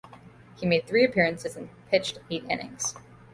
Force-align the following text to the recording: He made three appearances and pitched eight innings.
He 0.55 0.65
made 0.65 0.87
three 0.87 1.05
appearances 1.05 1.55
and 1.55 1.69
pitched 1.91 2.17
eight 2.31 2.43
innings. 2.49 2.95